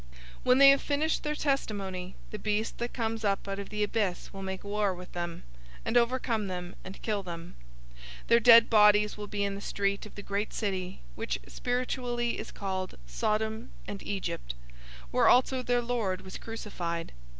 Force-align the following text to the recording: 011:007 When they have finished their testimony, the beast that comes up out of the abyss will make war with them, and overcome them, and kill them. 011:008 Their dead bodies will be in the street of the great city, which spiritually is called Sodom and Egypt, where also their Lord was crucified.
011:007 0.01 0.07
When 0.45 0.57
they 0.57 0.69
have 0.71 0.81
finished 0.81 1.21
their 1.21 1.35
testimony, 1.35 2.15
the 2.31 2.39
beast 2.39 2.79
that 2.79 2.91
comes 2.91 3.23
up 3.23 3.47
out 3.47 3.59
of 3.59 3.69
the 3.69 3.83
abyss 3.83 4.33
will 4.33 4.41
make 4.41 4.63
war 4.63 4.95
with 4.95 5.11
them, 5.11 5.43
and 5.85 5.95
overcome 5.95 6.47
them, 6.47 6.73
and 6.83 6.99
kill 7.03 7.21
them. 7.21 7.53
011:008 8.21 8.27
Their 8.29 8.39
dead 8.39 8.67
bodies 8.67 9.15
will 9.15 9.27
be 9.27 9.43
in 9.43 9.53
the 9.53 9.61
street 9.61 10.07
of 10.07 10.15
the 10.15 10.23
great 10.23 10.53
city, 10.53 11.01
which 11.13 11.37
spiritually 11.45 12.39
is 12.39 12.51
called 12.51 12.97
Sodom 13.05 13.69
and 13.87 14.01
Egypt, 14.01 14.55
where 15.11 15.27
also 15.27 15.61
their 15.61 15.83
Lord 15.83 16.21
was 16.21 16.39
crucified. 16.39 17.11